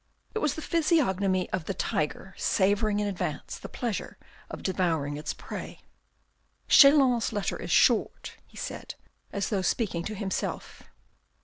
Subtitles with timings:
[0.33, 4.17] It was the physiognomy of the tiger savouring in advance the pleasure
[4.49, 5.81] of devouring its prey."
[6.69, 8.95] Chelan's letter is short," he said,
[9.31, 10.81] as though speaking to himself.